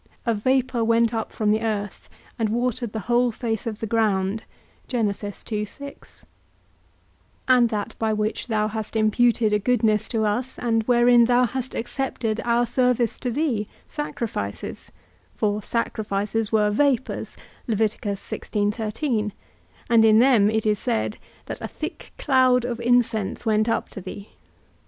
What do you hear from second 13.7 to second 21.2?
sacrifices; for sacrifices were vapours; and in them it is said,